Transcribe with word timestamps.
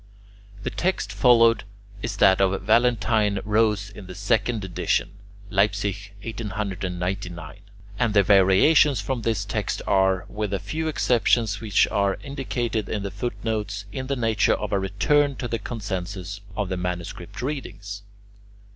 The 0.63 0.71
text 0.71 1.13
followed 1.13 1.63
is 2.01 2.17
that 2.17 2.41
of 2.41 2.59
Valentine 2.63 3.37
Rose 3.45 3.91
in 3.91 4.07
his 4.07 4.17
second 4.17 4.65
edition 4.65 5.11
(Leipzig, 5.51 6.13
1899), 6.23 7.57
and 7.99 8.13
the 8.15 8.23
variations 8.23 8.99
from 8.99 9.21
this 9.21 9.45
text 9.45 9.79
are, 9.85 10.25
with 10.27 10.55
a 10.55 10.59
few 10.59 10.87
exceptions 10.87 11.61
which 11.61 11.87
are 11.89 12.17
indicated 12.23 12.89
in 12.89 13.03
the 13.03 13.11
footnotes, 13.11 13.85
in 13.91 14.07
the 14.07 14.15
nature 14.15 14.55
of 14.55 14.71
a 14.73 14.79
return 14.79 15.35
to 15.35 15.47
the 15.47 15.59
consensus 15.59 16.41
of 16.57 16.69
the 16.69 16.77
manuscript 16.77 17.39
readings. 17.43 18.01